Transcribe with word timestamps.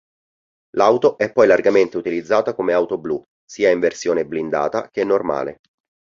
L'auto 0.77 1.15
è 1.19 1.31
poi 1.31 1.45
largamente 1.45 1.95
utilizzata 1.95 2.55
come 2.55 2.73
auto 2.73 2.97
blu, 2.97 3.21
sia 3.45 3.69
in 3.69 3.79
versione 3.79 4.25
blindata 4.25 4.89
che 4.89 5.03
normale. 5.03 5.59